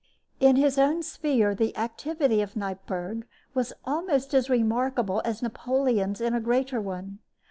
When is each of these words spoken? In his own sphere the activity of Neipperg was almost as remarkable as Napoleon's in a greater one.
In 0.39 0.55
his 0.55 0.79
own 0.79 1.03
sphere 1.03 1.53
the 1.53 1.77
activity 1.77 2.41
of 2.41 2.55
Neipperg 2.55 3.27
was 3.53 3.71
almost 3.85 4.33
as 4.33 4.49
remarkable 4.49 5.21
as 5.23 5.43
Napoleon's 5.43 6.19
in 6.19 6.33
a 6.33 6.41
greater 6.41 6.81
one. 6.81 7.19